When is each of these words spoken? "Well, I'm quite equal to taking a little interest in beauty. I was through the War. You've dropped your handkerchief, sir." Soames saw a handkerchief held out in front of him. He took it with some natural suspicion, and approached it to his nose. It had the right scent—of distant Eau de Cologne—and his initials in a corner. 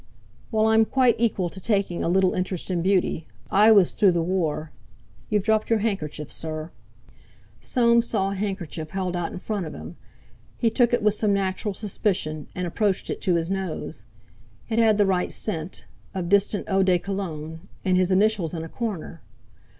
"Well, 0.51 0.65
I'm 0.65 0.83
quite 0.83 1.15
equal 1.19 1.51
to 1.51 1.61
taking 1.61 2.03
a 2.03 2.09
little 2.09 2.33
interest 2.33 2.71
in 2.71 2.81
beauty. 2.81 3.27
I 3.51 3.69
was 3.69 3.91
through 3.91 4.13
the 4.13 4.23
War. 4.23 4.71
You've 5.29 5.43
dropped 5.43 5.69
your 5.69 5.77
handkerchief, 5.77 6.31
sir." 6.31 6.71
Soames 7.59 8.07
saw 8.07 8.31
a 8.31 8.33
handkerchief 8.33 8.89
held 8.89 9.15
out 9.15 9.31
in 9.31 9.37
front 9.37 9.67
of 9.67 9.75
him. 9.75 9.97
He 10.57 10.71
took 10.71 10.91
it 10.91 11.03
with 11.03 11.13
some 11.13 11.35
natural 11.35 11.75
suspicion, 11.75 12.47
and 12.55 12.65
approached 12.65 13.11
it 13.11 13.21
to 13.21 13.35
his 13.35 13.51
nose. 13.51 14.05
It 14.69 14.79
had 14.79 14.97
the 14.97 15.05
right 15.05 15.31
scent—of 15.31 16.29
distant 16.29 16.67
Eau 16.67 16.81
de 16.81 16.97
Cologne—and 16.97 17.95
his 17.95 18.09
initials 18.09 18.55
in 18.55 18.63
a 18.63 18.69
corner. 18.69 19.21